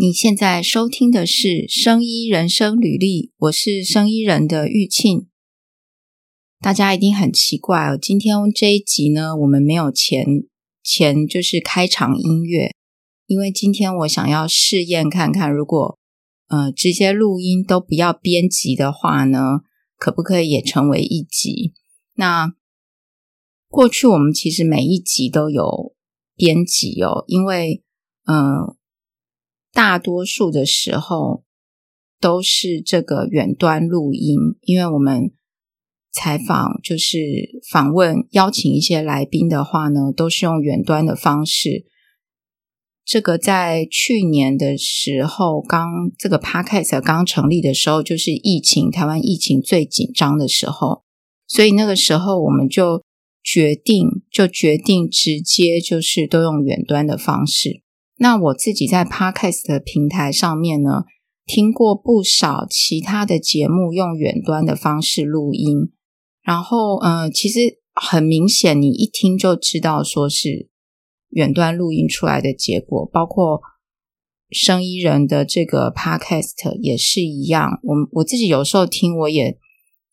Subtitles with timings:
[0.00, 5.26] 你现在收听的是《生医人生履历》，我是生医人的玉庆。
[6.60, 10.44] 大家一定很奇怪哦，今天这一集呢，我们没有前
[10.84, 12.72] 前就是开场音乐，
[13.26, 15.98] 因为今天我想要试验看看，如果
[16.46, 19.62] 呃直接录音都不要编辑的话呢，
[19.96, 21.74] 可不可以也成为一集？
[22.14, 22.54] 那
[23.66, 25.96] 过去我们其实每一集都有
[26.36, 27.82] 编辑哦，因为
[28.26, 28.77] 嗯。
[29.78, 31.44] 大多数的时候
[32.18, 35.30] 都是这个远端录音，因为我们
[36.10, 37.16] 采访就是
[37.70, 41.86] 访问邀请一些来宾的话呢，都是用远端的方式。
[43.04, 51.04] 这个在去年的时候，刚这个 Podcast 刚成立的时候，就是疫情，台湾疫情最紧张的时候，
[51.46, 53.04] 所以那个时候我们就
[53.44, 57.84] 决定，就决定直接就是都用远端的方式。
[58.20, 61.04] 那我自己在 Podcast 的平台上面呢，
[61.46, 65.92] 听过不少其他的节目用远端的方式录音，
[66.42, 70.68] 然后呃，其实很明显，你一听就知道说是
[71.28, 73.60] 远端录音出来的结果，包括
[74.50, 77.78] 生医人的这个 Podcast 也是一样。
[77.84, 79.50] 我我自己有时候听，我也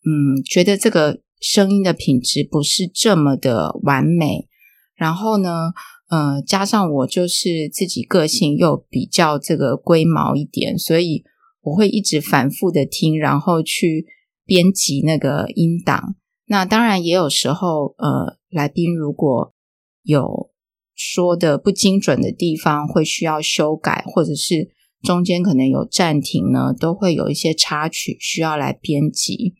[0.04, 4.46] 嗯觉得这个声音的品质不是这么的完美，
[4.94, 5.72] 然后呢。
[6.08, 11.24] 呃，加上我就是自己个性又比较这个龟毛一点，所以
[11.62, 14.06] 我会一直反复的听，然后去
[14.44, 16.14] 编辑那个音档。
[16.46, 19.52] 那当然也有时候，呃，来宾如果
[20.04, 20.52] 有
[20.94, 24.70] 说的不精准的地方，会需要修改，或者是
[25.02, 29.56] 中间可能有暂停呢，都会有一些插曲需要来编辑。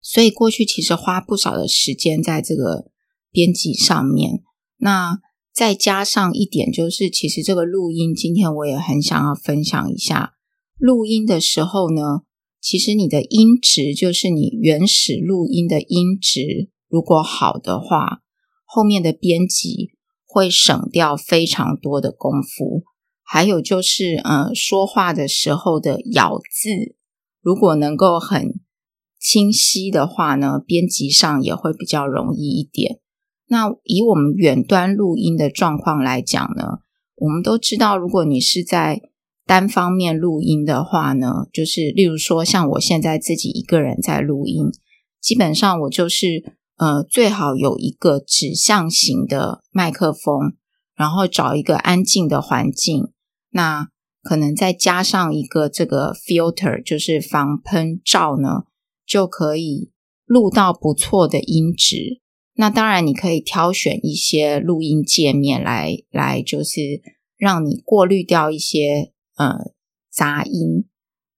[0.00, 2.90] 所以过去其实花不少的时间在这个
[3.30, 4.43] 编辑上面。
[4.84, 5.18] 那
[5.50, 10.34] 再加上一点，就是其实这个录音，今天我也很想要分享一下。
[10.76, 12.20] 录音的时候呢，
[12.60, 18.20] 其实你的音质，就是你原始录音的音质，如果好的话，
[18.66, 19.92] 后面的编辑
[20.26, 22.82] 会省掉非常多的功夫。
[23.22, 26.94] 还有就是，呃，说话的时候的咬字，
[27.40, 28.60] 如果能够很
[29.18, 33.00] 清晰的话呢，编辑上也会比较容易一点。
[33.46, 36.80] 那以我们远端录音的状况来讲呢，
[37.16, 39.00] 我们都知道，如果你是在
[39.46, 44.66] 单方面录音的话呢，就是例如说像我现在自己一个人在录音，
[45.20, 46.42] 基本上我就是
[46.78, 50.54] 呃最好有一个指向型的麦克风，
[50.96, 53.08] 然后找一个安静的环境，
[53.50, 53.88] 那
[54.22, 58.64] 可能再加上一个这个 filter，就是防喷罩呢，
[59.06, 59.90] 就可以
[60.24, 62.22] 录到不错的音质。
[62.56, 67.02] 那当然，你可以挑选一些录音界面来来，就是
[67.36, 69.72] 让你过滤掉一些呃
[70.08, 70.84] 杂音。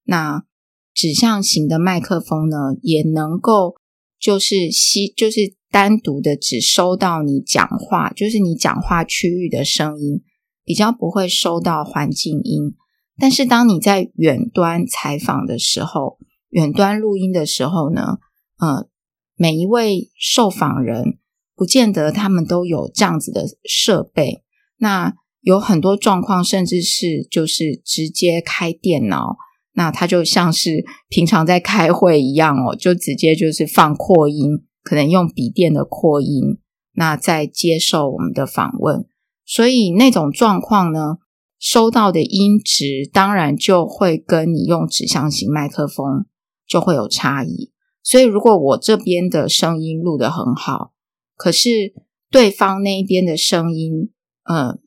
[0.05, 0.45] 那
[0.93, 3.77] 指向型的麦克风呢，也能够
[4.21, 10.23] 就是吸，就是单独的只收到你讲话，就是你讲话区域的声音，
[10.65, 12.75] 比较不会收到环境音。
[13.19, 16.19] 但是当你在远端采访的时候，
[16.51, 18.19] 远端录音的时候呢，
[18.59, 18.87] 呃。
[19.37, 21.19] 每一位受访人，
[21.55, 24.43] 不见得他们都有这样子的设备。
[24.79, 29.37] 那有很多状况，甚至是就是直接开电脑，
[29.75, 36.59] 那他就像是平常在开会一样哦，就直接就是放扩音，可能用笔电的扩音，
[36.95, 39.07] 那再接受我们的访问。
[39.45, 41.19] 所以那种状况呢，
[41.61, 46.27] 收到的音质当然就会跟你用指向型麦克风
[46.67, 47.71] 就会有差异。
[48.09, 50.93] 所以，如果我这边的声音录得很好，
[51.35, 51.93] 可是
[52.31, 54.13] 对方那一边的声音，
[54.45, 54.79] 呃，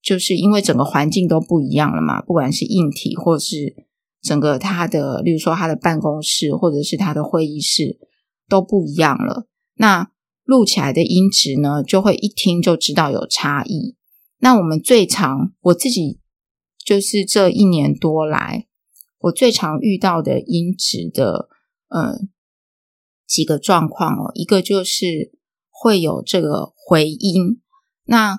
[0.00, 3.74] 就是因为整个环境都不一样了嘛，不管是硬体或是
[4.22, 7.98] 整个他的，例如说他的办公室或者是他的会议室
[8.48, 10.12] 都不一样了，那
[10.44, 13.96] 录起来的音质呢，就会一听就知道有差异。
[14.38, 16.20] 那我们最常，我自己
[16.84, 18.68] 就是这一年多来，
[19.18, 21.48] 我最常遇到的音质的。
[21.90, 22.30] 嗯，
[23.26, 25.32] 几个状况哦，一个就是
[25.68, 27.60] 会有这个回音，
[28.04, 28.38] 那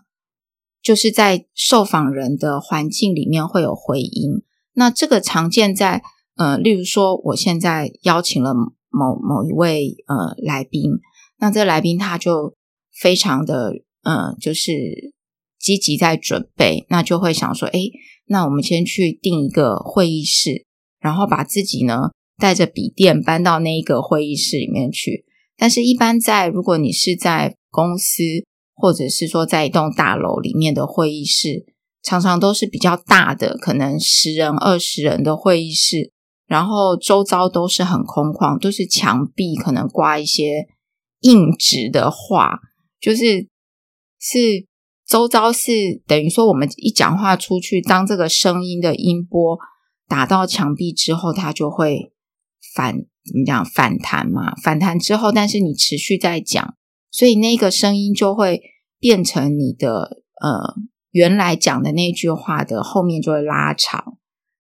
[0.81, 4.43] 就是在受访人的环境里面会有回音。
[4.73, 6.01] 那这个常见在
[6.35, 8.53] 呃，例如说，我现在邀请了
[8.89, 10.91] 某某一位呃来宾，
[11.39, 12.55] 那这来宾他就
[12.99, 13.73] 非常的
[14.03, 15.13] 呃，就是
[15.59, 17.79] 积极在准备，那就会想说，哎，
[18.27, 20.65] 那我们先去订一个会议室，
[20.99, 22.11] 然后把自己呢。
[22.41, 25.23] 带着笔电搬到那一个会议室里面去，
[25.55, 28.23] 但是，一般在如果你是在公司
[28.73, 31.67] 或者是说在一栋大楼里面的会议室，
[32.01, 36.11] 常常都是比较大的，可能十人、二十人的会议室，
[36.47, 40.65] 然后周遭都是很空旷，都是墙壁，可能挂一些
[41.19, 42.59] 硬纸的画，
[42.99, 43.47] 就是
[44.19, 44.65] 是
[45.07, 49.59] 周遭是等于说我们一讲话出去，当这个声音的音波
[50.07, 52.10] 打到墙壁之后，它就会
[52.73, 54.55] 反怎么讲反弹嘛？
[54.55, 56.75] 反弹之后，但是你持续在讲，
[57.09, 58.61] 所以那个声音就会
[58.99, 60.75] 变成你的呃。
[61.13, 64.17] 原来讲的那句话的后面就会拉长，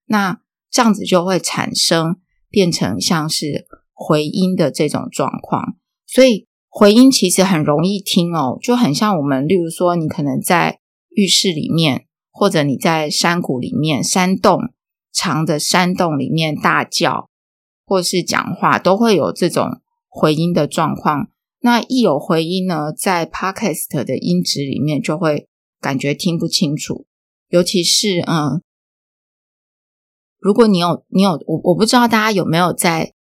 [0.07, 2.17] 那这样子就会产生
[2.49, 5.77] 变成像是回音的这种状况。
[6.05, 10.81] 所以回音其实很容易听哦，就很像我们，例如说你可能在
[11.15, 14.59] 浴室里面，或者你在山谷里面、山洞
[15.13, 17.29] 长的山洞里面大叫，
[17.85, 21.29] 或是讲话，都会有这种回音的状况。
[21.61, 25.47] 那一有回音呢，在 Podcast 的音质里面就会。
[25.81, 27.07] 感觉听不清楚，
[27.47, 28.61] 尤其是嗯，
[30.37, 33.15] 如果你有你有我我不知道大家有没有在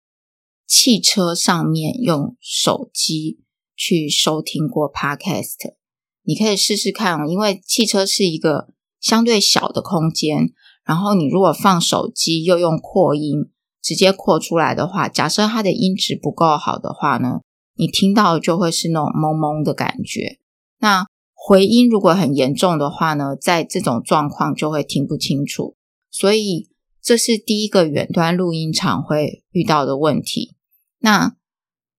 [0.67, 3.39] 汽车上面用手机
[3.77, 5.77] 去收听过 Podcast，
[6.25, 10.53] 你可以试试看哦，因为汽车是一个相对小的空间，
[10.85, 13.53] 然后你如果放手机又用扩音
[13.83, 17.41] 直接扩出来的话，假设它的音质不够好的话呢，
[17.77, 20.39] 你听到就会是那种蒙蒙的感觉，
[20.79, 21.07] 那。
[21.41, 25.77] 回音如果很严重的话呢，在这种状况就会听不清楚，
[26.11, 26.69] 所以
[27.01, 30.57] 这是第一个远端录音场会遇到的问题。
[30.99, 31.37] 那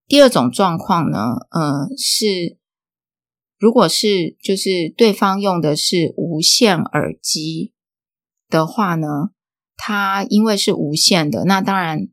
[0.07, 2.57] 第二种状况呢，呃，是
[3.57, 7.71] 如果是就是对方用的是无线耳机
[8.49, 9.29] 的话呢，
[9.81, 12.09] 它因为是无线的，那当然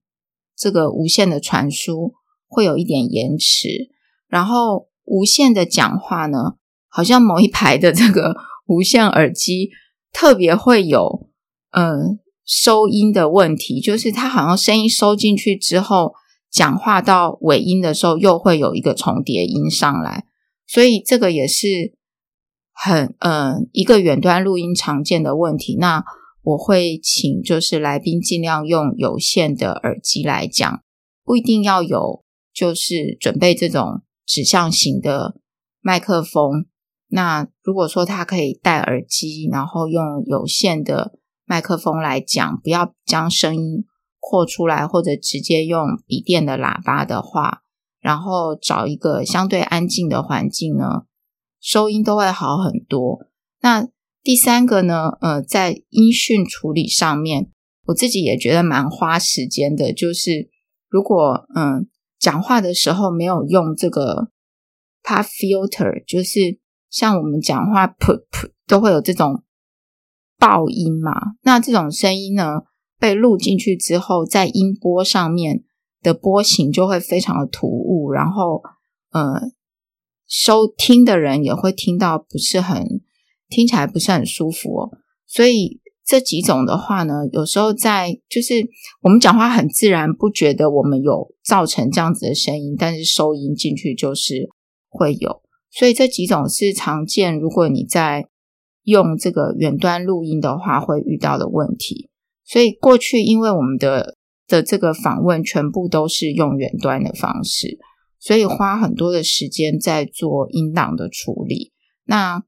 [0.57, 2.15] 这个无线的传输
[2.47, 3.91] 会有一点延迟，
[4.29, 6.55] 然后无线的讲话呢。
[6.89, 8.35] 好像某一排的这个
[8.69, 9.69] 无线耳机
[10.15, 11.29] 特别会有
[11.73, 16.15] 嗯收音的问题，就是它好像声音收进去之后，
[16.51, 20.25] 讲话到尾音的时候又会有一个重叠音上来，
[20.67, 21.93] 所以这个也是
[22.73, 25.77] 很嗯一个远端录音常见的问题。
[25.79, 26.03] 那
[26.47, 30.81] 我会请就是来宾尽量用有线的耳机来讲，
[31.25, 32.23] 不一定要有
[32.55, 35.41] 就是准备这种指向型的
[35.81, 36.67] 麦克风。
[37.09, 43.85] 那如果说他可以戴耳机，然后用有线的麦克风来讲，不要将声音
[44.21, 47.63] 扩出来，或者直接用笔电的喇叭的话，
[48.01, 51.07] 然后找一个相对安静的环境呢，
[51.61, 53.27] 收音都会好很多。
[53.63, 53.89] 那
[54.27, 57.49] 第三个呢，呃，在音讯处理上面，
[57.85, 60.51] 我自己也觉得蛮花时间的，就是
[60.89, 61.89] 如果嗯
[62.19, 64.33] 讲话的时候没有用这个
[65.05, 66.59] pop filter，就是。
[66.89, 69.43] 像我们讲话噗噗都会有这种
[70.39, 71.13] 爆音嘛，
[71.43, 72.63] 那这种声音呢，
[72.99, 75.65] 被录进去之后，在音波上面
[76.01, 78.63] 的波形就会非常的突兀，然后
[79.11, 79.51] 呃，
[80.27, 83.03] 收听的人也会听到不是很
[83.49, 84.91] 听起来不是很舒服哦。
[85.27, 88.67] 所以这几种的话呢，有时候在就是
[89.03, 94.49] 我们讲话很自然，不觉得我们有造成这样子的声音，但是收音进去就是
[94.89, 95.43] 会有。
[95.71, 98.29] 所以这几种是常见，如果你在
[98.85, 102.09] 用这个远端录音的话，会遇到的问题。
[102.45, 104.17] 所以过去因为我们的
[104.47, 107.79] 的这个访问全部都是用远端的方式，
[108.21, 111.73] 所以花很多的时间在做音档的处理。
[112.05, 112.45] 那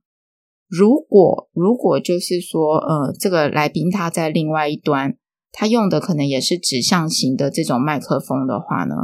[0.68, 5.16] 如果如果就是说，呃，这个来宾他在另外一端，
[5.50, 8.94] 他用的可能也是指向型的这种麦克风的话呢？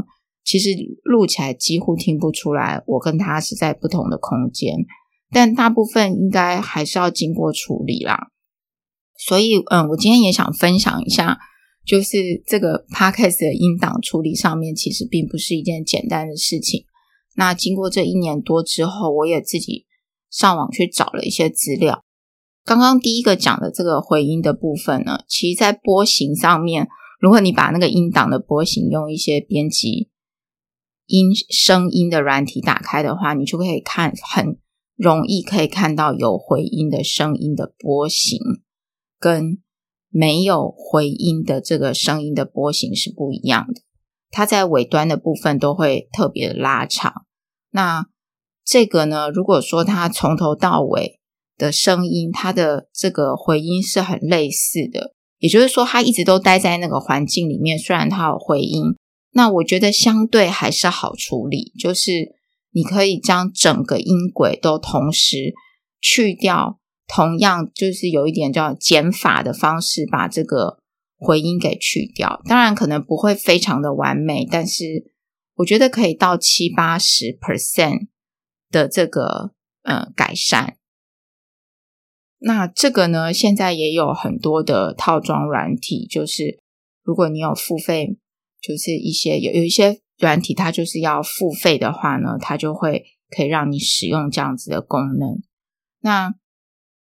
[0.45, 0.69] 其实
[1.05, 4.85] 录起来几乎听不出来，我跟他是在不同的空间，
[5.31, 8.29] 但大部分应该还是要经过处理啦。
[9.17, 11.39] 所以，嗯，我今天也想分享一下，
[11.87, 16.85] 就是这个 Podcast 的音档处理上面，其实并不是一件简单的事情。
[17.37, 19.87] 那经过这一年多之后，我也自己
[20.35, 22.03] 上网去找了一些资料。
[22.65, 26.89] 刚刚第一个讲的这个回音的部分呢，其实在波形上面，
[27.21, 30.11] 如果你把那个音档的波形用一些编辑。
[31.07, 34.59] 音声音的软体打开的话，你就可以看，很
[34.97, 38.41] 容易可以看到有回音的声音的波形，
[39.21, 39.63] 跟
[40.09, 43.83] 没有回音的这个声音的波形是不一样的。
[44.31, 47.27] 它在尾端的部分都会特别的拉长。
[47.71, 48.07] 那
[48.65, 51.21] 这个呢，如果说它从头到尾
[51.57, 58.95] 的声音，它的这个回音是很类似的，也就是说，它一直都待在那个环境里面，虽然它有回音。
[59.33, 62.35] 那我觉得相对还是好处理，就是
[62.73, 65.53] 你可以将整个音轨都同时
[66.01, 70.79] 去掉同样就是有一点叫减法的方式，把这个
[71.17, 72.41] 回音给去掉。
[72.45, 75.13] 当然可能不会非常的完美，但是
[75.57, 78.07] 我觉得可以到七八十 percent
[78.75, 79.53] 的这个
[79.85, 80.77] 呃改善。
[82.39, 86.59] 那这个呢，现在也有很多的套装软体，就是
[87.05, 88.19] 如果你有付费，
[88.61, 95.41] 就是一些有有一些软体，它就是要付费的话呢，它就会可以让你使用这样子的功能。
[96.01, 96.35] 那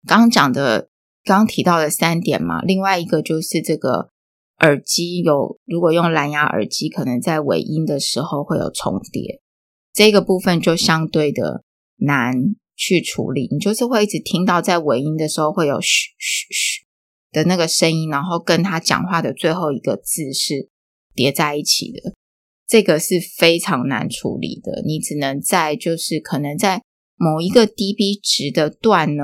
[0.06, 0.90] 刚刚讲的，
[1.24, 4.12] 刚刚提到的三点嘛，另外一个就是这个
[4.60, 9.42] 耳机有，如果用蓝牙耳机，可能在尾音的时候会有重叠，
[9.98, 11.64] 这个部分就相对的
[11.98, 12.56] 难。
[12.80, 16.86] 去处理，你就是会一直听到在尾音的时候会有嘘嘘嘘
[17.32, 20.70] 的那个声音，然后跟他讲话的最后一个字是
[21.16, 22.14] 叠在一起的，
[22.68, 24.84] 这个是非常难处理的。
[24.86, 26.84] 你只能在就是可能在
[27.16, 29.24] 某一个 dB 值的段呢，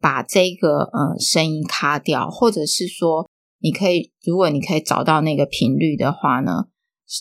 [0.00, 6.64] 把这个呃声音卡掉，或者是说你可以，如果你可以找到那个频率的话呢，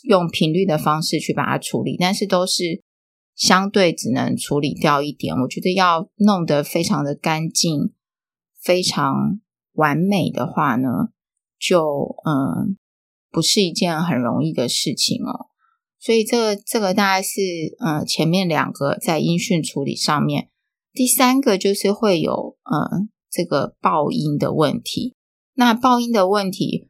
[0.10, 2.82] 用频率的方式去把它处理，但是都是。
[3.38, 7.94] 相对只能处理掉一点，我觉得要弄得非常的干净、
[8.60, 9.40] 非常
[9.74, 11.10] 完美的话呢，
[11.60, 12.76] 就嗯
[13.30, 15.46] 不是一件很容易的事情哦。
[16.00, 17.40] 所以这个这个大概是
[17.80, 20.50] 嗯前面两个在音讯处理上面，
[20.92, 25.16] 第三个就是会有嗯这个爆音的问题。
[25.54, 26.90] 那爆音的问题。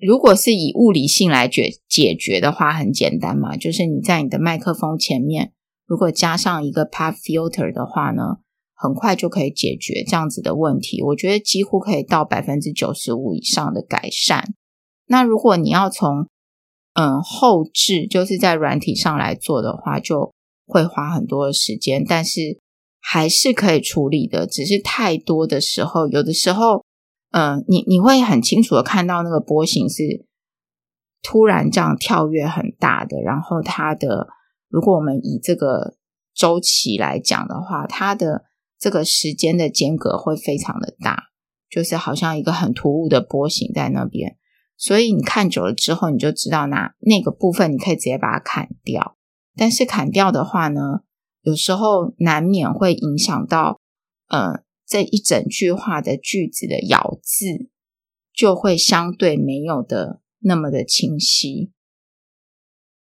[0.00, 5.52] 如果是以物理性来解解决的话，很简单嘛，就是你在你的麦克风前面，
[5.86, 8.36] 如果加上一个 pop filter 的话呢，
[8.76, 11.02] 很快就可以解决这样子的问题。
[11.02, 14.54] 我觉得几乎可以到百分之九十五以上的改善。
[15.06, 16.28] 那如果你要从
[16.94, 20.32] 嗯后置，就是在软体上来做的话，就
[20.64, 22.60] 会花很多的时间，但是
[23.00, 24.46] 还是可以处理的。
[24.46, 26.84] 只是太多的时候，有的时候。
[27.30, 30.26] 嗯，你你会很清楚的看到那个波形是
[31.22, 34.28] 突然这样跳跃很大的，然后它的，
[34.68, 35.96] 如果我们以这个
[36.34, 38.46] 周期来讲的话，它的
[38.78, 41.24] 这个时间的间隔会非常的大，
[41.68, 44.38] 就是好像一个很突兀的波形在那边，
[44.78, 49.18] 所以你看久了之后，你就知道那那个部分你可以直接把它砍掉，
[49.54, 51.00] 但是砍掉的话呢，
[51.42, 53.78] 有时候难免会影响到，
[54.28, 54.62] 嗯。
[54.88, 57.68] 这一整句话的句子的咬字
[58.32, 61.70] 就会相对没有的那么的清晰，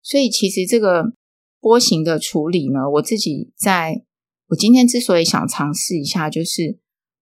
[0.02, 1.14] 所以其实这个
[1.60, 4.04] 波形的处理呢，我自己在
[4.48, 6.80] 我今天之所以想尝试一下，就是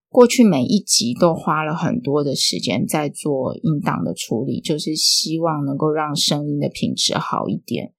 [0.08, 7.94] 过去每一集都花了很多的时间在做音档的处理，就是希望能够让声音的品质好一点。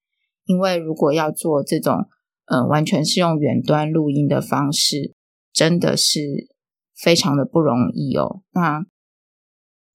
[0.47, 2.07] 因为如果要做这种
[2.47, 5.17] 呃完全是用远端录音的方式。
[5.52, 6.49] 真的是
[6.95, 8.43] 非常的不容易哦。
[8.52, 8.85] 那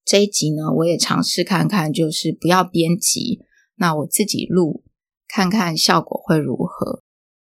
[0.05, 3.39] 这一集呢，我也尝试看看，就是不要编辑，
[3.75, 4.83] 那我自己录，
[5.27, 7.01] 看看效果会如何。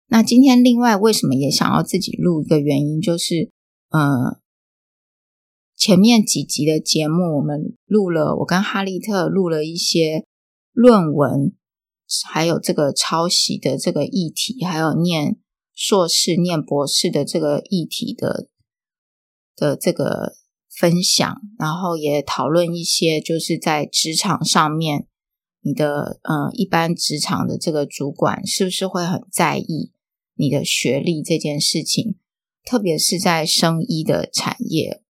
[0.08, 3.52] 那今天另外为什么也想要自己录一个原因，就是
[3.90, 4.40] 呃，
[5.76, 10.24] 前面几集的节目我们录了，我跟哈利特录了一些
[10.72, 11.54] 论文，
[12.26, 15.36] 还有这个抄袭的这个议题，还有念。
[15.78, 18.48] 硕士念博士的这个议题的
[19.54, 20.34] 的这个
[20.68, 25.06] 分享，然后也讨论一些就是在职场上面，
[25.60, 29.92] 你的嗯一般职场的这个主管是不是会很在意
[30.34, 32.16] 你的学历这件事情，
[32.64, 35.00] 特别是在生医的产业。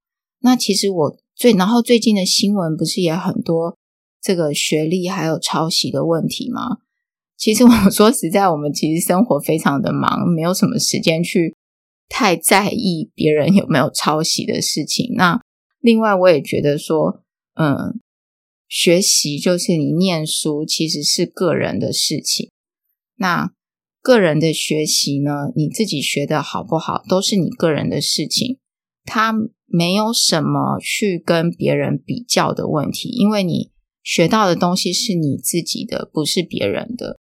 [0.41, 3.79] 那其实我最然后最近的新闻不是也很多
[4.21, 6.81] 这个学历还有抄袭的问题吗？
[7.39, 11.55] 其实我 说实在，我们其实生活非常的忙，没有什么时间去
[12.09, 15.15] 太在意别人有没有抄袭的事情。
[15.15, 15.41] 那
[15.81, 17.23] 另外，我也觉得说，
[17.55, 18.01] 嗯，
[18.69, 22.51] 学习就是你念书，其实是个人的事情。
[23.17, 23.53] 那
[24.03, 28.59] 个人的学习呢，你自己学的好不好，都是你个人的事情，
[29.05, 29.33] 他
[29.67, 33.71] 没有什么去跟别人比较的问题，因为你
[34.03, 37.19] 学到的东西是你自己的，不是别人的。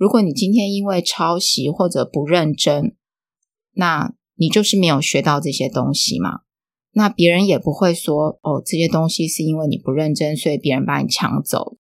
[0.00, 2.96] 如果你今天因为抄袭或者不认真，
[3.72, 6.40] 那你就是没有学到这些东西嘛。
[6.92, 11.76] 那别人也不会说哦，这些东西是因为你不认真，所以别人把你抢走，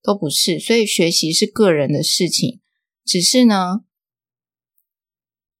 [0.00, 0.60] 都不是。
[0.60, 2.60] 所以学习是个人的事情，
[3.04, 3.80] 只是呢，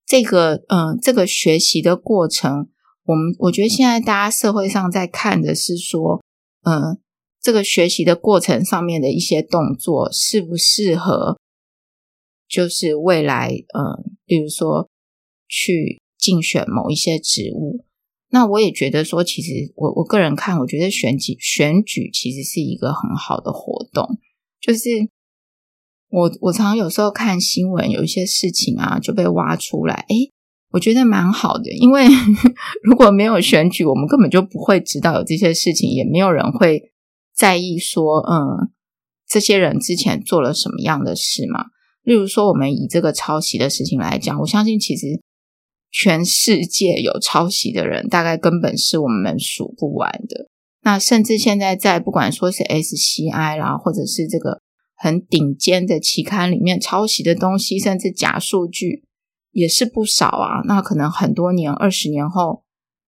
[0.05, 2.69] 这个嗯，这个学习的过程，
[3.03, 6.23] 我们我觉得现在大家社会上在看的是说，
[6.63, 7.01] 嗯，
[7.41, 11.37] 这个学习的过程上面的一些动作适不适合。
[12.53, 14.87] 就是未来，嗯，比如说
[15.47, 17.83] 去竞选某一些职务。
[18.29, 24.19] 那我也觉得说，其实我我个人看，我觉得选举选举其实是一个很好的活动。
[24.61, 24.87] 就是
[26.09, 30.31] 我我常常有时候看新闻，有一些事情啊就被挖出来，诶，
[30.73, 31.71] 我觉得蛮好的。
[31.71, 32.05] 因为
[32.85, 36.91] 如果没有选举，我们根本就不会知道有这些事情，也没有人会
[37.35, 38.69] 在意说，嗯，
[39.27, 41.72] 这些人之前做了什么样的事嘛。
[42.03, 45.21] 例如说，我们以这个抄袭的事情来讲，我相信其实。
[45.95, 50.49] 全世界有抄袭的人，大概根本是我们数不完的。
[50.81, 54.59] 那甚至现在在不管说是 SCI 啦，或者是这个
[54.95, 59.03] 很顶尖的期刊里面抄袭的东西，甚至假数据
[59.51, 60.63] 也是不少啊。
[60.65, 62.63] 那可能很多年、二十年后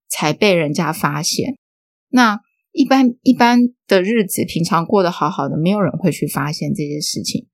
[0.08, 1.58] 才被人家发现。
[2.10, 2.40] 那
[2.72, 7.48] 一般一般的日子，平常过得好好的，没有人会去发现这些事情。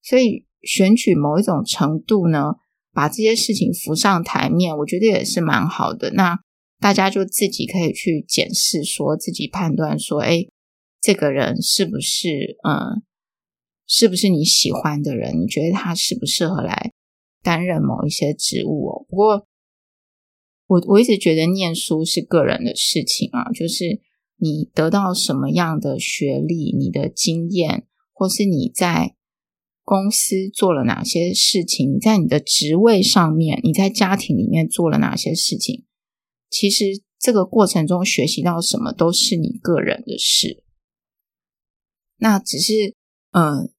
[0.00, 2.56] 所以选举某一种程度呢，
[2.92, 6.10] 把这些事情浮上台面，我觉得也是蛮好的。
[6.10, 6.40] 那
[6.78, 10.46] 大家就自己可以去检视，说自己判断说，哎，
[11.00, 13.02] 这个人是不是，嗯，
[13.86, 15.40] 是不是你喜欢的人？
[15.40, 16.92] 你觉得他适不适合来
[17.42, 19.06] 担任某一些职务哦？
[19.08, 19.46] 不过，
[20.66, 24.00] 我我一直觉得念书是个人的事情啊，就是
[24.36, 29.15] 你得到什么样的学历，你的经验，或是你在。
[29.86, 31.94] 公司做了哪些事情？
[31.94, 35.84] 你在你的职位上面，你在家庭里面做了哪些事情？
[36.50, 36.86] 其实
[37.20, 40.64] 这个过程中学习到什么都是你个人的事。
[42.16, 42.96] 那只是，
[43.30, 43.70] 嗯，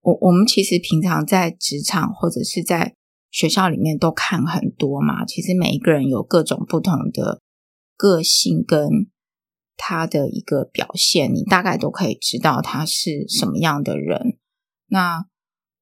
[0.00, 2.96] 我我们其实平常在职场或者是在
[3.30, 5.24] 学校里面都看很多嘛。
[5.24, 7.40] 其实每一个人有各种不同的
[7.96, 8.88] 个性跟
[9.76, 14.38] 他的一个表现，你大概都可以知道他是什么样的人。
[14.88, 15.26] 那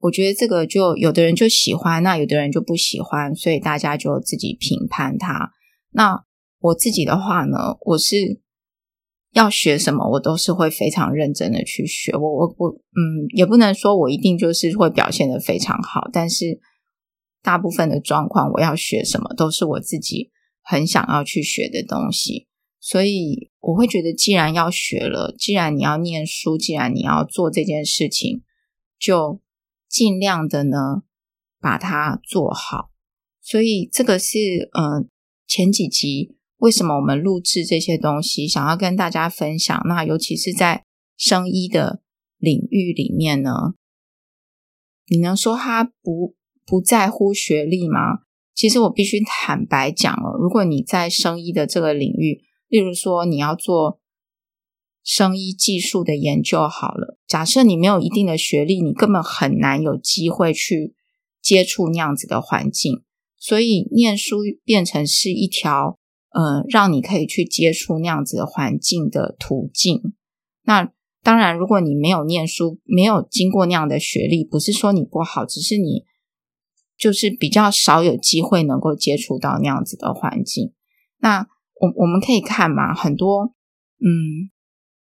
[0.00, 5.52] 我觉得这个就有的人就喜欢，那有的人就不喜欢，所以大家就自己评判他。
[5.92, 6.24] 那
[6.60, 8.40] 我自己的话呢，我是
[9.32, 12.12] 要学什么，我都是会非常认真的去学。
[12.12, 16.60] 我我我，嗯，也不能说我一定就是会表现得非常好，但是
[17.42, 20.30] 大部分的状况，我要学什么都是我自己
[20.62, 22.46] 很想要去学的东西。
[22.78, 28.42] 所以我会觉得，既然要学了，既然你要念书，既然你要做这件事情。
[28.98, 29.40] 就
[29.88, 31.02] 尽量的呢，
[31.60, 32.90] 把它做好。
[33.40, 34.38] 所以这个是
[34.72, 35.04] 呃
[35.46, 39.80] 前几集为什么我们录制这些东西，想要跟大家分享。
[39.86, 40.84] 那尤其是在
[41.16, 42.02] 生医的
[42.38, 43.74] 领域里面呢，
[45.08, 48.20] 你能说他不不在乎学历吗？
[48.54, 54.00] 其实我必须坦白讲了，如果你在生医的这个领域，例如说你要做。
[55.04, 60.94] 生医技术的研究好了，假设你没有一定的学历，你根本很难有机会去
[61.42, 63.04] 接触那样子的环境。
[63.38, 65.98] 所以，念书变成是一条，
[66.30, 70.14] 呃，让你可以去接触那样子的环境的途径。
[70.62, 70.90] 那
[71.22, 76.04] 当然，如果你没有念书，没有经过那样的学历，不是说你不好，只是你
[76.96, 80.72] 就是比较少有机会能够接触到那样子的环境。
[81.18, 81.46] 那
[81.80, 83.52] 我我们可以看嘛，很多，
[84.00, 84.48] 嗯。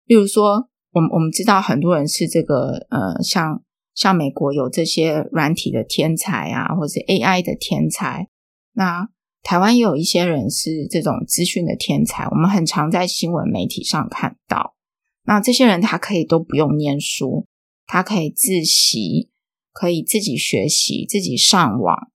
[0.07, 3.63] 例如说，我们我们知道很多人是这个呃，像
[3.95, 8.29] 像美国有这些软体的天才啊，或者 AI 的天才。
[8.73, 9.09] 那
[9.43, 14.75] 台湾也有一些人是这种资讯的天才，我们很常在新闻媒体上看到。
[15.25, 17.47] 那这些人他可以都不用念书，
[17.87, 19.31] 他可以自习，
[19.73, 22.11] 可以自己学习，自己上网，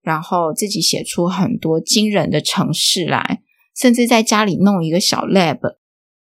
[0.00, 3.42] 然后自己写出很多惊人的程式来，
[3.76, 5.58] 甚至在家里弄一个小 lab。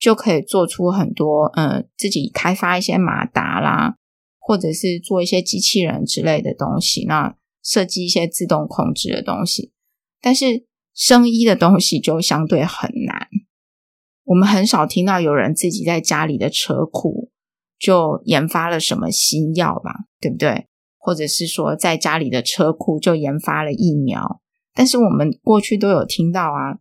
[0.01, 3.97] 就可以做出很多，呃，自己开发一些马达啦，
[4.39, 9.73] 或者是做一些机器人之类的东西，那设计一些自动控制的东西。
[10.23, 13.29] 但是生医的东西就相对很难，
[14.25, 17.31] 我们很少听到有人自己在家里的车库
[17.79, 20.67] 就研发了什么新药吧，对不对？
[20.97, 24.41] 或者是说在家里的车库就研发了疫苗，
[24.75, 26.79] 但是我们过去都有听到啊。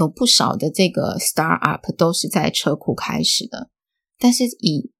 [0.00, 3.68] 有不少的这个 startup 都是在车库开始的，
[4.18, 4.90] 但是以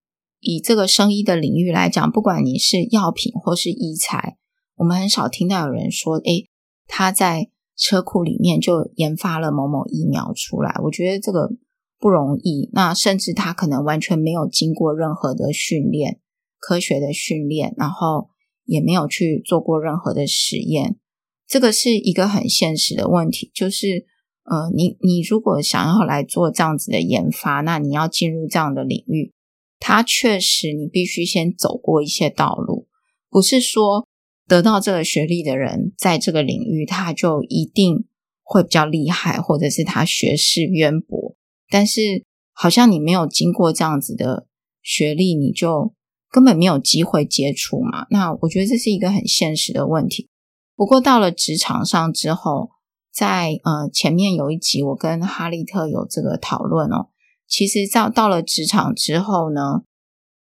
[0.41, 4.37] 以这个生意的领域来讲，不管你是药品或是医材，
[4.77, 6.51] 我们很少听到有人说，诶，
[6.87, 10.75] 他在车库里面就研发了某某疫苗出来。
[10.85, 11.51] 我觉得这个
[11.99, 16.21] 不容易，那甚至他可能完全没有经过任何的训练，
[16.59, 18.29] 科学的训练，然后
[18.67, 20.99] 也没有去做过任何的实验。
[21.47, 24.10] 这个是一个很现实的问题，就是。
[24.51, 29.33] 呃，你你如果想要来做这样子的研发，那你要进入这样的领域，
[29.79, 32.89] 它确实你必须先走过一些道路，
[33.31, 34.09] 不是说
[34.49, 38.07] 得到这个学历的人，在这个领域他就一定
[38.43, 41.37] 会比较厉害，或者是他学识渊博。
[41.69, 44.49] 但是好像你没有经过这样子的
[44.83, 45.95] 学历，你就
[46.29, 48.09] 根本没有机会接触嘛。
[48.11, 50.29] 那我觉得这是一个很现实的问题。
[50.75, 52.71] 不过到了职场上之后，
[53.13, 57.09] 在呃前面有一集我跟哈利特有这个讨论哦。
[57.47, 59.83] 其实到到了职场之后呢，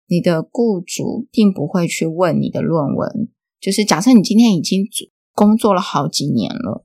[0.07, 3.31] 你的雇主并不会去问你的论文。
[3.61, 4.87] 就是假设你今天已经
[5.35, 6.85] 工作了好几年了，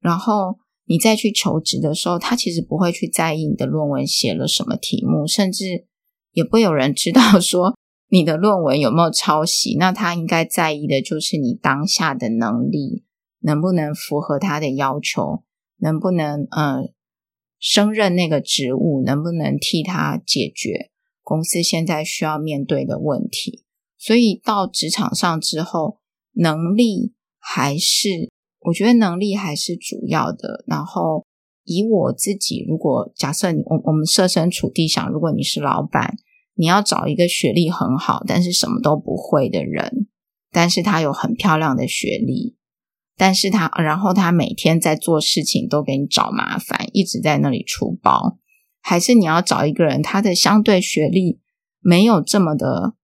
[0.00, 5.86] 然后你再去求职的时候，他其实不会去在意你的论文写了什么题目，甚至
[6.32, 7.76] 也不会有人知道说
[8.08, 9.76] 你的论文有没有抄袭。
[9.78, 13.04] 那他应该在意的就是你当下的能力
[13.42, 15.44] 能不能符合他的要求，
[15.78, 16.92] 能不能呃。
[17.64, 20.90] 升任那个职务，能不能替他解决
[21.22, 23.62] 公司现在需要面对的问题？
[23.96, 26.00] 所以到职场上之后，
[26.32, 30.64] 能力还是我觉得能力还是主要的。
[30.66, 31.24] 然后
[31.62, 36.16] 以我自己，如果假设你我我们设身处地想，如果你是老板，
[36.54, 40.08] 你要找一个学历很好，但是什么都不会的人，
[40.50, 42.56] 但是他有很漂亮的学历。
[43.22, 48.36] 但是他，然后他每天在做事情都给你找麻烦，一直在那里出包。
[48.80, 51.40] 还是你要找一个人，他的相对学历
[51.78, 52.94] 没有这么的、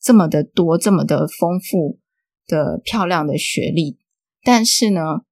[0.00, 1.98] 这么的多、这么的丰富
[2.46, 3.98] 的漂亮的学历，
[4.44, 5.22] 但是呢，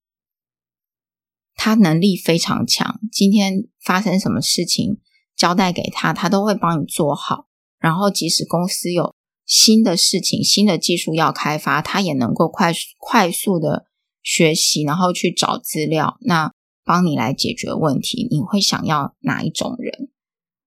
[1.55, 2.99] 他能力非常强。
[3.13, 4.99] 今天发生什么事情，
[5.37, 7.47] 交代给他，他都会帮你做好。
[7.79, 9.15] 然后，即使公司有
[9.47, 13.87] 新的事情、新的技术要开发，他也能够快速、快速的。
[14.25, 16.51] 学习，然后去找资料，那
[16.83, 18.27] 帮你来解决问题。
[18.31, 20.09] 你会想要哪一种人？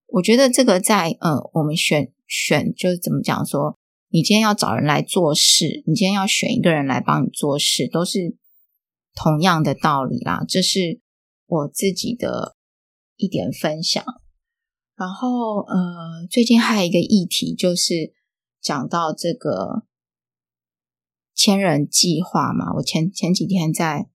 [0.06, 3.78] 我觉得这个在呃，我们选选就是怎么讲说，
[4.10, 8.38] 你今天要找人来做事，你今天要选一个人来帮你做事，都是
[9.15, 10.46] 同样的道理啦。
[10.48, 11.02] 这是
[11.48, 12.56] 我自己的
[13.15, 14.06] 一点分享。
[14.96, 18.13] 然后呃，最近还有一个议题，就是
[18.62, 19.87] 讲到这个。
[21.38, 24.10] 千人计划嘛，我前前几天在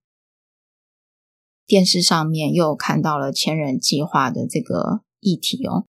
[1.65, 5.87] 电视上面又看到了千人计划的这个议题哦，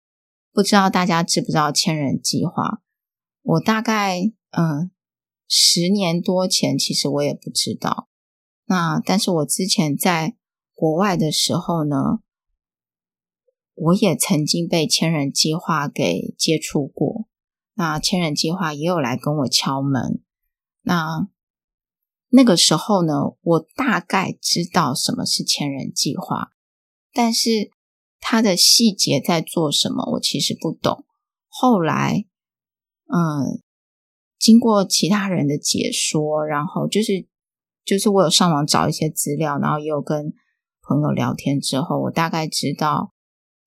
[0.52, 2.82] 不知道大家知不知道千人计划？
[3.42, 4.90] 我大概嗯
[5.46, 8.08] 十年多前，其实我也不知道。
[8.66, 10.36] 那但是我之前在
[10.74, 12.18] 国外的时候呢，
[13.74, 17.28] 我也曾经被千人计划给接触过。
[17.74, 20.20] 那千人计划也有来跟我敲门。
[20.90, 21.29] 那
[22.31, 26.50] 那个时候呢，我大概知道什么是千人计划，
[27.12, 27.70] 但是
[28.18, 31.07] 它的细节在做什么，我其实不懂。
[31.46, 32.24] 后来，
[33.07, 33.62] 嗯，
[34.37, 37.24] 经过其他人的解说，然后就是
[37.85, 40.35] 就是我有上网找一些资料，然后也有跟
[40.83, 43.14] 朋友聊天之后，我大概知道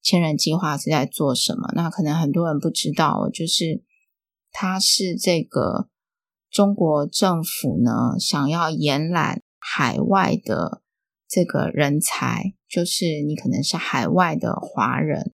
[0.01, 1.71] 千人计划是在做什么。
[1.73, 3.81] 那可能很多人不知道，就是
[4.51, 5.87] 它是这个。
[6.53, 10.83] 中国政府呢，想要延揽海外的
[11.27, 15.33] 这个人才，就是你可能是海外的华人，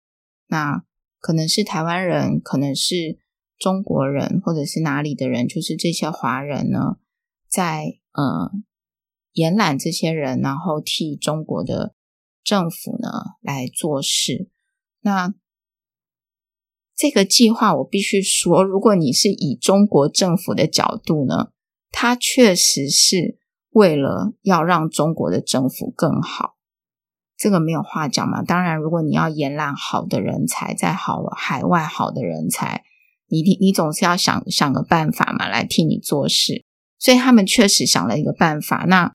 [0.48, 0.84] 那
[1.22, 3.18] 可能是台湾人，可能是
[3.58, 6.98] 中国人，或者是哪里的人，就是这些华人呢，
[7.48, 8.52] 在呃
[9.32, 11.96] 延揽这些人，然后替中国的
[12.44, 13.08] 政府呢
[13.40, 14.50] 来做事，
[15.00, 15.34] 那。
[16.96, 21.50] 这个计划，我必须说，如果你是以中国政府的角度呢，
[21.92, 23.38] 它确实是
[23.72, 26.56] 为了要让中国的政府更好，
[27.38, 28.42] 这个没有话讲嘛。
[28.42, 32.84] 当然，如果你要延揽好的人才，在好海外好的人才，
[33.28, 36.64] 你你总是要想想个办法嘛，来替你做事。
[36.98, 38.86] 所以他们确实想了一个办法。
[38.88, 39.14] 那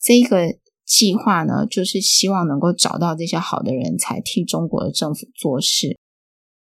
[0.00, 5.98] 这个计划呢，就是希望能够找到这些好的人才，替中国的政府做事。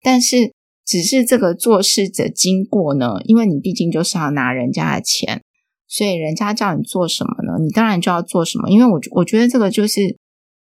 [0.05, 0.53] 但是，
[0.85, 5.43] 只是这个做事者经过呢，因为你毕竟就是要拿人家的钱，
[5.89, 8.69] 所以人家叫你做什么呢，你当然就要做什么。
[8.69, 10.19] 因为我我觉得这个就是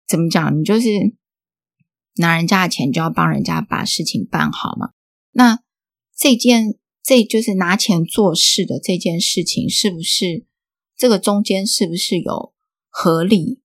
[0.08, 0.90] 怎么讲，你就是
[2.16, 4.90] 拿人家的钱，就要帮人家把事情办好嘛。
[5.34, 5.60] 那
[6.18, 10.44] 这件这就是拿钱做事的这件事情，是不是
[10.98, 12.52] 这个中间是不是有
[12.90, 13.62] 合理？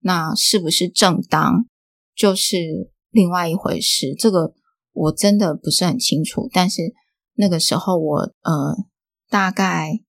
[0.00, 1.66] 那是不是正当？
[2.14, 4.14] 就是另外一回事。
[4.14, 4.54] 这个。
[4.96, 6.94] 我真的不是很清楚，但是
[7.34, 8.86] 那个时候我呃
[9.28, 10.00] 大概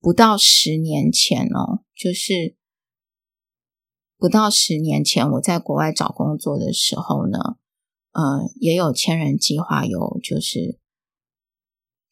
[0.00, 2.56] 不到十年前哦，就是
[4.16, 7.56] 不到十年前我在国外找工作的时候呢，
[8.12, 10.78] 呃也有千人计划有就是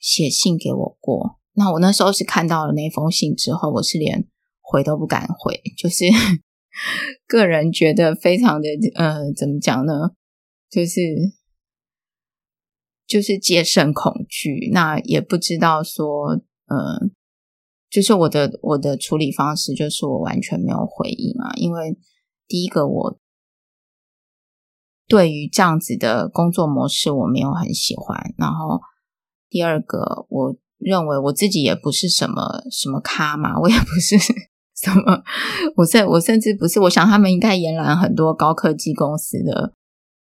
[0.00, 4.26] 写信给我过，那我那时候是看到了那封信之后，我是连
[4.60, 6.06] 回都不敢回，就是
[7.28, 10.10] 个人觉得非常的呃，怎么讲呢？
[10.72, 11.00] 就是
[13.06, 16.30] 就是接生恐惧，那也不知道说，
[16.66, 17.10] 呃，
[17.90, 21.98] 就是我的我的处理方式，就是我完全没有回应啊，因为
[22.48, 23.20] 第一个我
[25.06, 28.80] 对于这样子的工作模式我没有很喜欢，然后
[29.50, 30.56] 第二个我。
[30.84, 35.22] 认为我自己也不是什么什么咖嘛，我也不是什么，
[35.78, 36.80] 我甚我甚至不是。
[36.80, 39.74] 我想他们应该延揽很多高科技公司的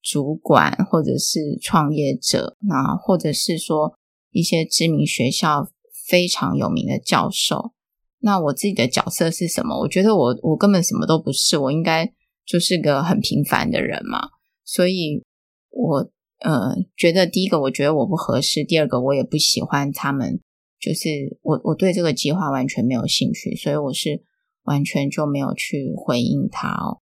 [0.02, 3.98] 主管，或者是创业者，那或者是说
[4.30, 5.68] 一些知名学校
[6.08, 7.72] 非常有名的教授。
[8.20, 9.78] 那我自己的角色是什么？
[9.80, 12.12] 我觉得我我根本什么都不是，我应该
[12.44, 14.30] 就是个很平凡的人嘛。
[14.64, 15.22] 所以
[15.70, 20.40] 我呃觉得第一个，我觉得我不合适；第二个，我也不喜欢他们。
[20.80, 24.22] 就是我，我对这个计划完全没有兴趣，所以我是
[24.62, 27.00] 完全就没有去回应他哦。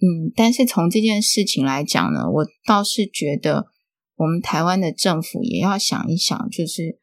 [0.00, 3.66] 嗯，但是从这件事情来讲呢，我倒是觉得
[4.16, 6.98] 我们台湾的政府也要想一想，就是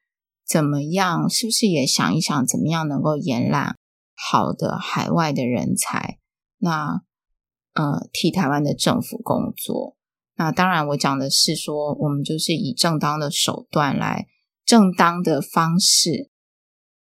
[0.47, 3.75] 怎么样，是不是也想一想，怎么样能够延揽
[4.15, 6.19] 好的海外的人才，
[6.60, 7.01] 那
[7.73, 9.95] 呃，替台湾的政府工作。
[10.38, 14.27] 那当然，我讲的是说，我们就是以正当的手段来。
[14.65, 16.31] 正当的方式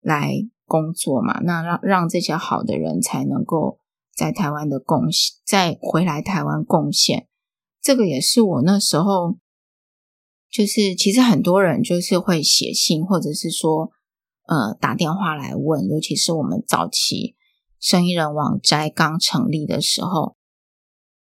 [0.01, 0.33] 来
[0.65, 3.77] 工作嘛，那让让这些好的人才能够
[4.15, 7.27] 在台湾的贡献，再回来台湾贡献。
[7.81, 9.37] 这个也是我那时候，
[10.49, 13.91] 就是其实很多人就是会写信，或者是说
[14.47, 17.35] 呃打电话来问，尤其是我们早期
[17.79, 20.35] 生意人网摘刚成立的时候，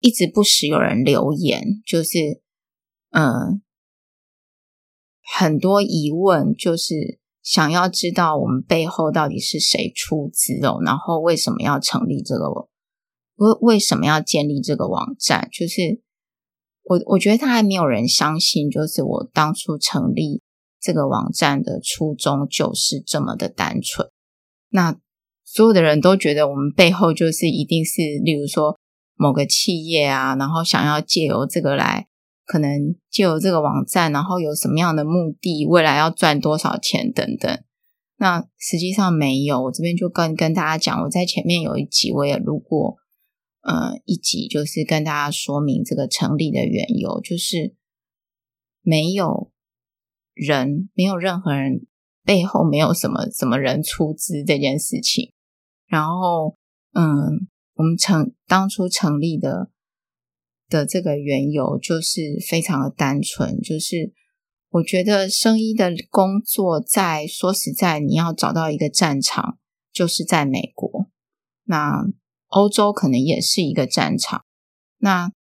[0.01, 2.42] 一直不时有人留言，就是
[3.11, 3.25] 嗯。
[3.25, 3.61] 呃
[5.35, 12.68] 很多疑问，就是想要知道我们背后到底是谁出资哦，然后为什么要成立这个，
[13.46, 15.48] 为为什么要建立这个网站？
[15.52, 16.00] 就是
[16.85, 20.42] 我我觉得他还没有人相信，就是我当初成立
[20.81, 24.09] 这个网站的初衷就是这么的单纯。
[24.70, 24.96] 那
[25.44, 28.78] 所有的人都觉得我们背后就是一定是，例如说
[29.16, 32.09] 某个企业啊，然后想要借由这个来。
[32.44, 37.62] 可能借由这个网站，然后有什么样的目的，未来要赚多少钱等等。
[38.18, 42.96] 那实际上没有，我这边就跟跟大家讲，我在前面有一集我也录过，
[43.62, 47.75] 呃，一集就是跟大家说明这个成立的缘由，就是
[48.83, 49.51] 没有
[50.35, 51.87] 人，没有任何人
[52.25, 55.33] 背后没有什么什么人出资这件事情。
[55.87, 56.57] 然后，
[56.92, 59.70] 嗯，我们成当初成立的。
[60.68, 64.14] 的这个缘由就是非常的单纯，就是
[64.70, 69.59] 我觉得生医的工作在说实在，你要找到一个战场，
[69.92, 71.11] 就是在美国，
[71.64, 72.07] 那
[72.53, 74.45] 欧洲可能也是一个战场，
[74.99, 75.33] 那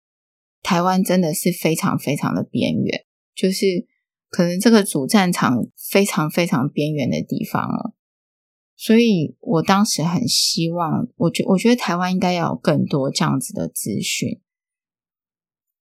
[0.63, 3.87] 台湾真的是非常非常的边缘，就是
[4.29, 7.95] 可能这个主战场非常非常边缘的地方哦，
[8.77, 14.41] 所以我当时很希望，我觉我觉得台湾应该要有更多这样子的资讯。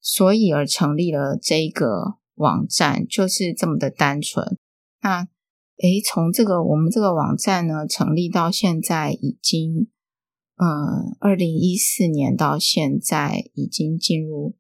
[0.01, 4.57] 所以而成立了这个网站，就是这么的单纯。
[5.01, 5.27] 那
[5.81, 9.89] 诶，从这个我们这个网站呢成立到现在，已经
[10.61, 14.55] 嗯，二零一四年到现在已经进入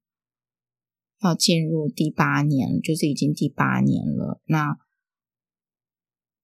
[1.21, 4.41] 要进入第八年，就是已经第八年了。
[4.45, 4.77] 那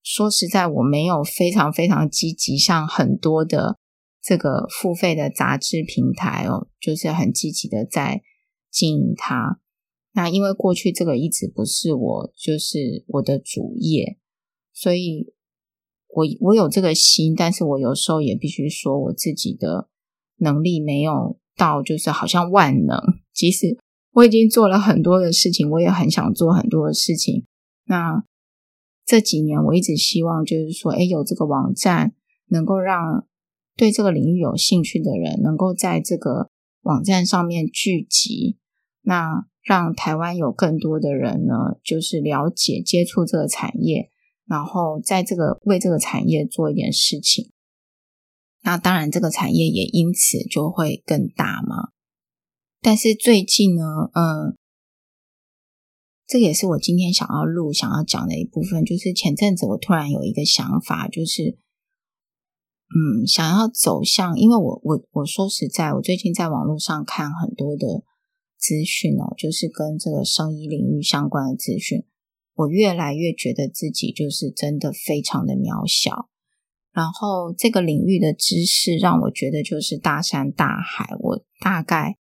[0.04, 3.80] 说实在，我没有非常非常积极，像很多的
[4.22, 8.22] 这个付费的杂志平台哦，就是很积极的在。
[8.78, 9.62] 经营它，
[10.12, 14.18] 那因为过去这个一直不是我，就是我的主业，
[14.74, 15.34] 所以
[16.15, 19.89] 我我有这个心，但是我有时候也必须说，我自己的
[20.38, 22.97] 能力没有到，就是好像万能。
[23.34, 23.78] 即使
[24.13, 27.45] 我已经做了很多的事情，我也很想做很多的事情。
[27.86, 28.23] 那
[29.06, 32.13] 这几年我一直希望，就是说，诶，有这个网站，
[32.47, 33.28] 能够让
[33.75, 36.49] 对这个领域有兴趣的人，能够在这个
[36.84, 38.58] 网站上面聚集。
[39.01, 44.10] 那让台湾有更多的人呢，就是了解、接触这个产业，
[44.48, 47.52] 然后在这个为这个产业做一点事情。
[48.64, 51.90] 那当然，这个产业也因此就会更大嘛。
[52.82, 54.58] 但是最近呢，嗯，
[56.26, 61.58] 这个也是我今天想要录、想要讲的一部分，就是前阵子我突然有一个想法，就是
[62.90, 68.04] 嗯，想要走向，因为我我我说实在，我最近在网络上看很多的。
[68.58, 72.04] 资讯哦，就是跟这个生医领域相关的资讯，
[72.56, 76.30] 我越来越觉得自己就是真的非常的渺小。
[76.91, 82.18] 然后这个领域的知识让我觉得就是大山大海，我大概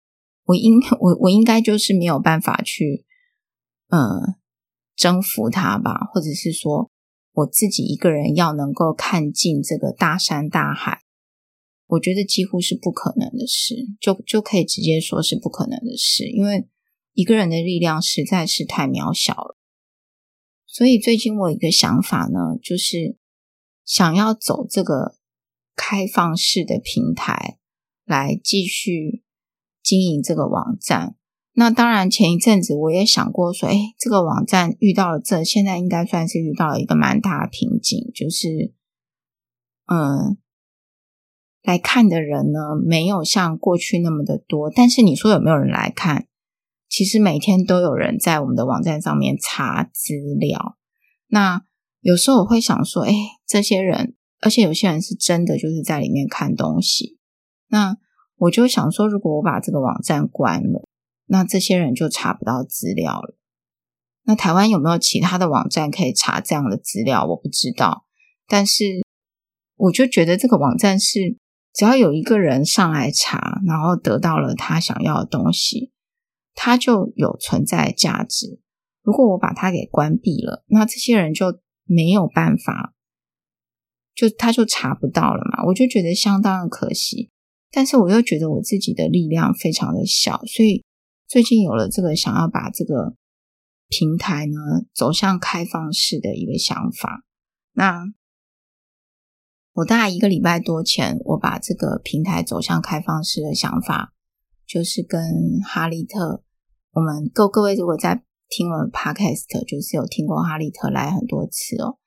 [0.44, 3.06] 我应我我应该就是没有办法去
[3.88, 4.36] 嗯
[4.94, 6.90] 征服它吧，或者是说
[7.32, 11.00] 我自己一个人要能够看尽这个大山大海，
[11.86, 16.68] 我觉得几乎是不可能的事，就就可以直接说是不可能的事，因为
[17.14, 19.57] 一个人的力量实在是太渺小了。
[20.78, 23.18] 所以最近我一个想法呢，就是。
[23.84, 25.16] 想要走这个
[25.74, 27.56] 开放式的平台
[28.04, 29.24] 来继续
[29.82, 31.16] 经营这个网站，
[31.54, 38.74] 那当然前一阵子我也想过说，哎，这个网站遇到了这，现在应该算是遇到了一个蛮大的瓶颈，就是，
[39.86, 40.36] 嗯，
[41.62, 46.28] 来看的人呢，没有像过去那么的多，但是你说有没有人来看？
[46.88, 50.76] 其实每天都有人在我们的网站上面查资料，
[51.28, 51.62] 那。
[52.00, 53.12] 有时候我会想说，哎，
[53.44, 57.18] 这些人，而且有些人是真的就是在里面看东西。
[57.66, 57.96] 那
[58.36, 60.86] 我就想说，如果我把这个网站关了，
[61.26, 63.36] 那这些人就查不到资料了。
[64.24, 67.26] 那台湾有没有其他的网站可以查这样的资料？
[67.26, 68.06] 我不知道。
[68.46, 68.84] 但是
[69.74, 71.36] 我就觉得这个网站是，
[71.74, 75.90] 只要有一个人上来查，然后得到了他想要的东西，
[76.58, 78.58] 他就有存在价值。
[79.02, 81.60] 如果我把它给关闭了，那这些人就。
[81.90, 82.92] 没有办法，
[84.14, 87.30] 就他就查不到了嘛，我就觉得相当的可惜。
[87.70, 90.84] 但是我又觉得我自己的力量非常的小，所以
[91.26, 93.14] 最近有了这个想要把这个
[93.88, 97.24] 平台呢走向开放式的一个想法。
[97.72, 98.04] 那
[99.72, 104.12] 我大概一个礼拜多前，我把这个平台走向开放式的想法，
[104.66, 106.44] 就是跟哈利特，
[106.98, 108.24] 我们各各位如果在。
[108.50, 111.98] 听我们 Podcast，就是有听过哈利特来很多次哦，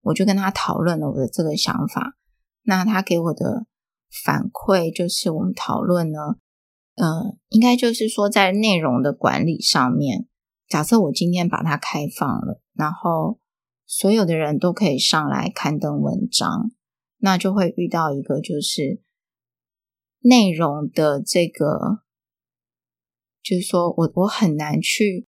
[0.00, 2.16] 我就跟他讨论了我的这个想法。
[2.62, 3.66] 那他给我的
[4.24, 6.36] 反馈就是，我们讨论呢，
[6.96, 10.26] 呃，应该就是说在内容的管理上面，
[10.66, 13.38] 假设我今天把它开放了，然后
[13.84, 16.70] 所有的人都可以上来刊登文章，
[17.18, 19.02] 那就会遇到一个就是
[20.20, 22.00] 内容的这个，
[23.42, 25.26] 就是说我我很难去。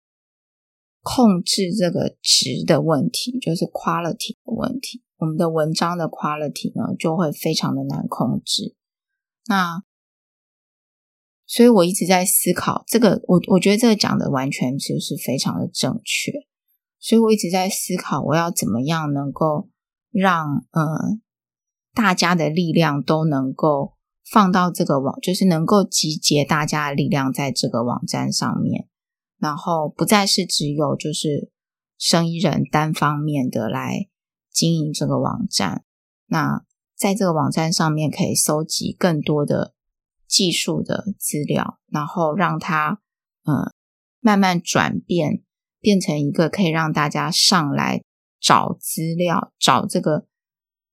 [1.08, 5.04] 控制这个值的问题，就是 quality 的问题。
[5.18, 8.74] 我们的文章的 quality 呢，就会非常的难控制。
[9.46, 9.84] 那，
[11.46, 16.32] 所以我一直在思考这个，我我觉得这个讲的完全就是非常的正确。
[16.98, 19.68] 所以我一直在思考，我要怎么样能够
[20.10, 21.20] 让呃
[21.94, 23.94] 大家的力量都能够
[24.30, 28.88] 放到这个网，就是能够集结大家的力量在这个网站上面。
[29.38, 31.50] 然后不再是只有就是
[31.98, 34.08] 生医人单方面的来
[34.50, 35.84] 经营这个网站，
[36.26, 36.64] 那
[36.96, 39.74] 在这个网站上面可以搜集更多的
[40.26, 43.00] 技术的资料，然后让它
[43.44, 43.70] 呃
[44.20, 45.42] 慢慢转变，
[45.78, 48.02] 变成一个可以让大家上来
[48.40, 50.26] 找资料、找这个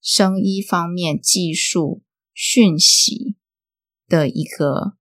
[0.02, 3.36] 生医方面技术讯息
[4.08, 4.98] 的一个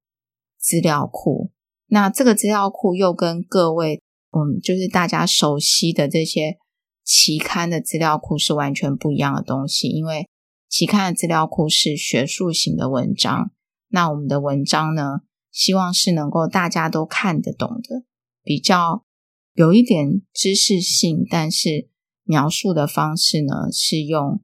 [0.59, 1.51] 资料库。
[1.87, 6.59] 那这个资料库又跟各位，嗯，就是大家熟悉的这些
[7.05, 9.89] 期刊的资料库是完全不一样的东西。
[9.89, 10.29] 因为
[10.69, 13.51] 期刊的资料库是学术型的文章，
[13.89, 18.05] 那我们的文章呢，希望是能够大家都看得懂的，
[18.43, 19.05] 比较
[19.53, 21.91] 有一点知识性，但是
[22.25, 24.41] 描述的方式呢，是用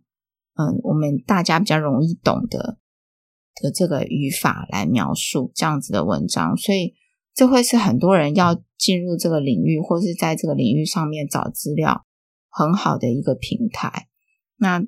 [0.59, 2.79] 嗯，我们大家比较容易懂的
[3.63, 6.95] 的这个语法来描述这样子的文章，所以。
[7.35, 12.05] 这会是很多人要进入这个领域，或是在这个领域上面找资料
[12.49, 14.09] 很好的一个平台。
[14.57, 14.85] 那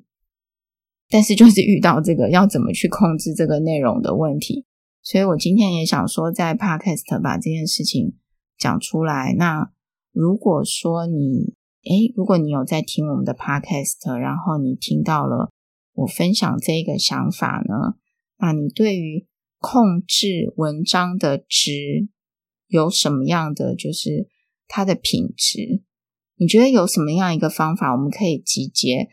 [1.09, 4.65] 但是就是遇到这个要怎么去控制这个内容的问题，
[5.01, 8.17] 所以我今天也想说，在 Podcast 把这件事情
[8.57, 9.33] 讲出来。
[9.37, 9.71] 那
[10.11, 11.55] 如果说你
[11.85, 15.49] 诶，如果你有在听我们的 Podcast，然后你听到了
[15.93, 17.97] 我分享这个想法呢，
[18.37, 19.27] 那你对于
[19.59, 22.07] 控制文章的值，
[22.67, 24.27] 有什么样的就是
[24.67, 25.83] 它的品质？
[26.35, 29.09] 你觉得有什么样一个方法，我们可以集结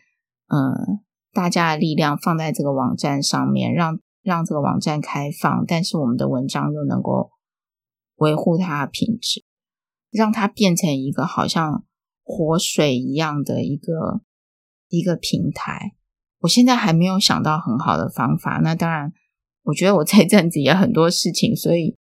[0.46, 1.02] 嗯
[1.32, 7.30] 大家的力量放在这个网站上面，让让这个网站开放，但是我们的文章又能够
[8.16, 9.44] 维护它的品质，
[10.10, 11.84] 让它变成一个好像
[12.22, 14.22] 活水一样的一个
[14.88, 15.96] 一个平台。
[16.40, 18.60] 我现在还没有想到很好的方法。
[18.62, 19.12] 那当然，
[19.64, 21.96] 我觉得我这阵子也很多事情，所以。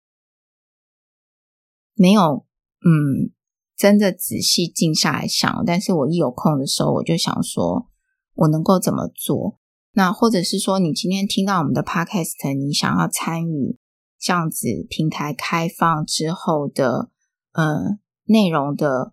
[1.95, 2.47] 没有，
[2.83, 3.29] 嗯，
[3.77, 7.87] 真的仔细静下来想，但是我一有空的时候，我就想说，
[8.33, 9.59] 我能够怎么做？
[9.91, 13.77] 那或者是说，你今天听到我们的 podcast，你想要参与
[14.19, 17.11] 这样子平台开放之后的
[17.51, 19.12] 呃内容的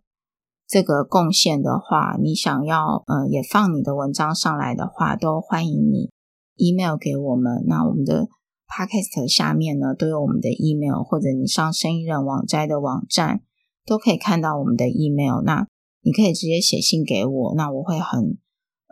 [0.70, 6.12] 这个贡献的话，你想要呃也放你的文章上来的话，都欢迎你
[6.54, 7.64] email 给我们。
[7.66, 8.28] 那我们的
[8.68, 13.42] podcast 下面呢都有我们的 email，或者你上生意人网摘的网站
[13.84, 15.42] 都可以看到我们的 email。
[15.44, 15.66] 那
[16.02, 18.38] 你可以直接写信给我，那我会很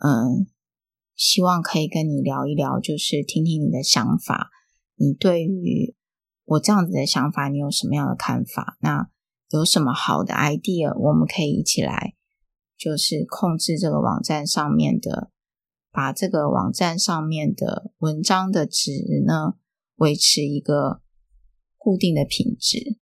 [0.03, 0.49] 嗯。
[1.15, 4.51] 希望可以跟你聊一聊，就是听听你的想法。
[4.95, 5.97] 你对于
[6.45, 8.77] 我这样子的想法，你有什么样的看法？
[8.81, 9.11] 那
[9.51, 12.15] 有什么好的 idea，我们可以一起来，
[12.77, 15.31] 就是控制这个网站上面的，
[15.91, 18.91] 把这个网站上面的文章的值
[19.27, 19.55] 呢，
[19.97, 21.03] 维持一个
[21.77, 22.99] 固定的品质，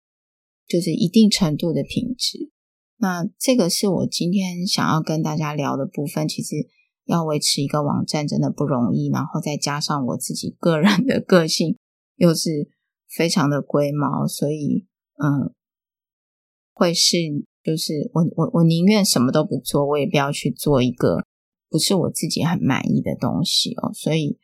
[0.67, 2.51] 就是一定程度的品质。
[2.99, 6.69] 那这个是我今天想要跟大家聊的部分，其实。
[7.05, 11.77] 要维持一个网站真的不容易，然后再加上我自己个人的个性
[12.15, 12.71] 又是
[13.09, 14.87] 非常的龟毛，所以
[15.21, 15.53] 嗯，
[16.73, 17.17] 会是
[17.63, 21.25] 就是我我我宁愿什么都不做，我也不要去做一个
[21.69, 23.93] 不是我自己很满意的东西哦。
[23.93, 24.39] 所以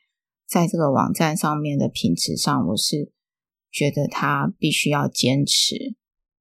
[0.46, 3.10] 在这个网站上面的品质上，我是
[3.70, 5.94] 觉得它必须要坚持。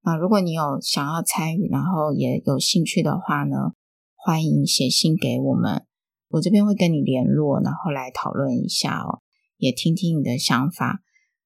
[0.04, 3.74] 那如果你有想要参与，然后也有兴趣的话呢，
[4.16, 5.86] 欢迎写信给我们。
[6.30, 9.20] 我这边会跟你联络，然后来讨论一下哦，
[9.58, 11.02] 也听听你的想法。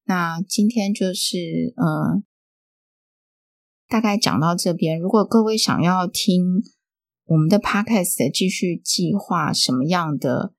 [0.05, 2.23] 那今天就是嗯，
[3.91, 4.97] 大概讲到这边。
[4.97, 6.63] 如果各位想要听
[7.25, 10.53] 我们的 podcast 继续计划什么样的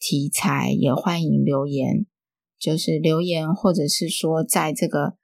[0.00, 2.06] 题材，也欢迎留言，
[2.58, 5.16] 就是留言或者是说在这个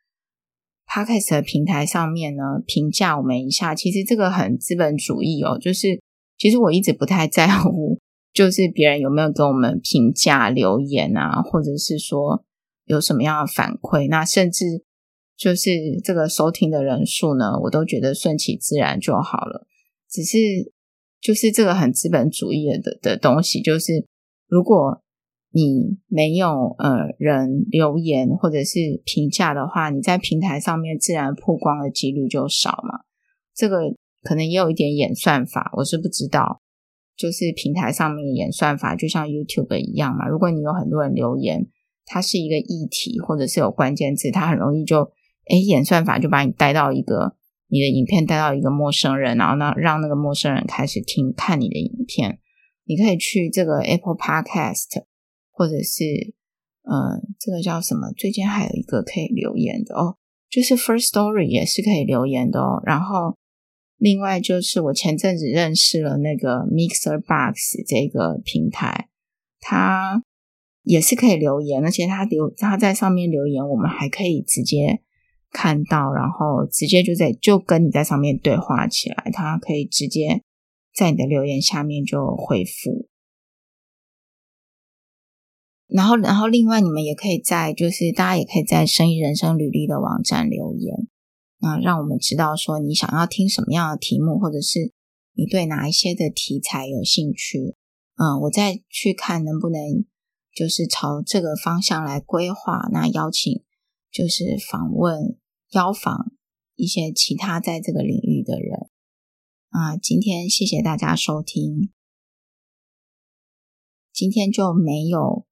[0.87, 3.75] podcast 的平台上面呢评价我们一下。
[3.75, 6.03] 其实这个很资本主义哦，就是
[6.37, 7.99] 其实我一直不太在乎。
[8.35, 12.45] 就是别人有没有给我们评价留言啊，或者是说
[12.85, 14.09] 有什么样的反馈？
[14.11, 14.85] 那甚至
[15.45, 19.67] 就是这个收听的人数呢，我都觉得顺其自然就好了。
[20.09, 20.39] 只是
[21.21, 24.07] 就是这个很资本主义的的东西，就是
[24.49, 25.03] 如果
[25.51, 33.01] 你没有呃人留言或者是评价的话，你在平台上面自然曝光的几率就少嘛。
[33.55, 36.63] 这个可能也有一点演算法，我是不知道。
[37.19, 40.27] 就是平台上面演算法，就像 YouTube 一样嘛。
[40.27, 41.69] 如果你有很多人留言，
[42.07, 45.13] 它是一个议题，或者是有关键字，它很容易就，
[45.51, 47.37] 诶，演算法就把你带到一个
[47.69, 52.39] 你的影片带到一个陌生人，然后呢，让那个陌生人开始听看你的影片。
[52.85, 55.05] 你可以去这个 Apple Podcast，
[55.51, 56.35] 或者是
[56.83, 58.13] 呃，这个叫什么？
[58.17, 60.17] 最近还有一个可以留言的哦，
[60.51, 62.83] 就是 First Story 也是可以留言的哦。
[62.85, 63.37] 然后。
[63.97, 69.09] 另外就是我前阵子认识了那个 Mixer Box 这个平台，
[69.61, 70.23] 它
[70.83, 75.01] 也是可以留言，而且它留它在上面留言，我们还可以直接
[75.55, 80.43] 看到，然后直接就在就跟你在上面对话起来，他可以直接
[80.93, 83.09] 在你的留言下面就回复。
[85.87, 91.07] 然后，然后另外你们也可以在就是大家也可以在生意人生履历的网站留言。
[91.61, 94.93] 啊，让我们知道说你想要听什么样的题目，或者是
[95.35, 97.77] 你对哪一些的题材有兴趣，
[98.17, 99.81] 嗯，我再去看能不能
[100.53, 102.89] 就是朝这个方向来规划。
[102.93, 103.63] 那邀请
[104.11, 105.39] 就是访问
[105.75, 106.33] 邀访
[106.75, 108.91] 一些其他在这个领域的人。
[109.69, 111.93] 啊，今天谢谢大家收听，
[114.13, 115.47] 今天就没有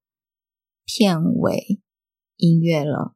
[0.85, 1.81] 片尾
[2.37, 3.15] 音乐了。